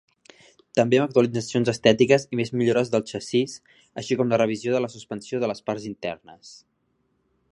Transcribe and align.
També 0.77 0.99
amb 0.99 1.07
actualitzacions 1.09 1.69
estètiques 1.73 2.25
i 2.35 2.39
més 2.39 2.51
millores 2.61 2.89
del 2.95 3.05
xassís, 3.11 3.53
així 4.03 4.19
com 4.23 4.33
la 4.33 4.41
revisió 4.43 4.75
de 4.77 4.83
la 4.87 4.91
suspensió 4.97 5.43
de 5.45 5.51
les 5.53 5.65
parts 5.69 5.89
internes. 5.93 6.57